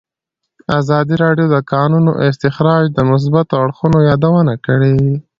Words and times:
ازادي 0.79 1.15
راډیو 1.23 1.47
د 1.49 1.51
د 1.53 1.57
کانونو 1.71 2.11
استخراج 2.27 2.85
د 2.93 2.99
مثبتو 3.11 3.53
اړخونو 3.63 3.97
یادونه 4.09 4.53
کړې. 4.65 4.95